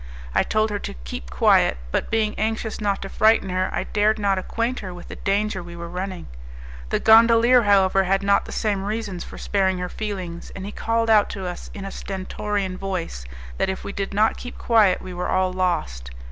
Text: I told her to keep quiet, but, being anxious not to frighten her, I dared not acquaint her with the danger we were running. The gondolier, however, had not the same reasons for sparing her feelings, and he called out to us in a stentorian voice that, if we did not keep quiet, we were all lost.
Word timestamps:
I 0.33 0.41
told 0.41 0.71
her 0.71 0.79
to 0.79 0.95
keep 1.03 1.29
quiet, 1.29 1.77
but, 1.91 2.09
being 2.09 2.33
anxious 2.35 2.81
not 2.81 3.03
to 3.03 3.07
frighten 3.09 3.49
her, 3.49 3.69
I 3.71 3.83
dared 3.83 4.17
not 4.17 4.39
acquaint 4.39 4.79
her 4.79 4.95
with 4.95 5.09
the 5.09 5.15
danger 5.15 5.61
we 5.61 5.75
were 5.75 5.87
running. 5.87 6.25
The 6.89 6.99
gondolier, 6.99 7.61
however, 7.61 8.05
had 8.05 8.23
not 8.23 8.45
the 8.45 8.51
same 8.51 8.83
reasons 8.85 9.23
for 9.23 9.37
sparing 9.37 9.77
her 9.77 9.89
feelings, 9.89 10.49
and 10.55 10.65
he 10.65 10.71
called 10.71 11.11
out 11.11 11.29
to 11.37 11.45
us 11.45 11.69
in 11.75 11.85
a 11.85 11.91
stentorian 11.91 12.79
voice 12.79 13.25
that, 13.59 13.69
if 13.69 13.83
we 13.83 13.93
did 13.93 14.11
not 14.11 14.37
keep 14.37 14.57
quiet, 14.57 15.03
we 15.03 15.13
were 15.13 15.29
all 15.29 15.53
lost. 15.53 16.09